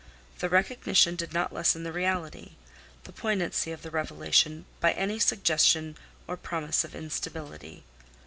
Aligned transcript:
The 0.39 0.49
recognition 0.49 1.15
did 1.15 1.31
not 1.31 1.53
lessen 1.53 1.83
the 1.83 1.93
reality, 1.93 2.53
the 3.03 3.11
poignancy 3.13 3.71
of 3.71 3.83
the 3.83 3.91
revelation 3.91 4.65
by 4.79 4.93
any 4.93 5.19
suggestion 5.19 5.95
or 6.25 6.37
promise 6.37 6.83
of 6.83 6.95
instability. 6.95 7.83